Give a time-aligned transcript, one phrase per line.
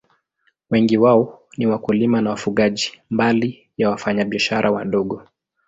[0.69, 5.27] Wengi wao ni wakulima na wafugaji, mbali ya wafanyabiashara wadogo.